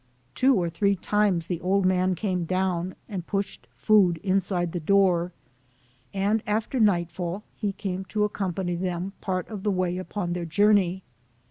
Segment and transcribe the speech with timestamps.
[0.33, 5.31] Two or three times the old man came down, and pushed food inside the door,
[6.11, 11.03] and after nightfall he came to accompany them part of the way upon their journey.